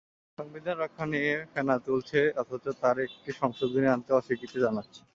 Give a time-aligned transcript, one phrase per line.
[0.37, 5.01] সংবিধান রক্ষা নিয়ে ফেনা তুলছে অথচ তারা একটি সংশোধনী আনতে অস্বীকৃতি জানাচ্ছে।